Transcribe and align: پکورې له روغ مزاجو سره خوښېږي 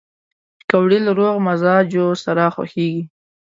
پکورې 0.67 0.99
له 1.05 1.11
روغ 1.19 1.35
مزاجو 1.47 2.07
سره 2.23 2.43
خوښېږي 2.53 3.03